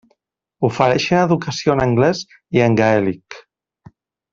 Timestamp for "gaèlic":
2.85-3.43